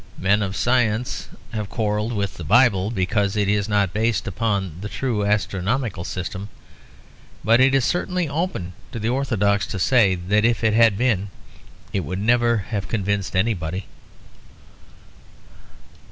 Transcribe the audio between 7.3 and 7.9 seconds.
but it is